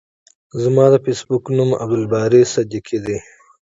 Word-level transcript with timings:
زما 0.63 0.85
د 0.93 0.95
فیسبوک 1.03 1.43
نوم 1.57 1.69
عبدالباری 1.83 2.41
صدیقی 2.53 2.97
ده. 3.05 3.17